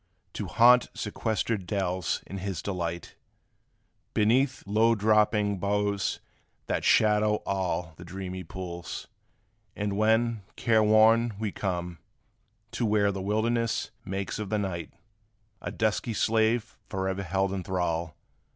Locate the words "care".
10.55-10.81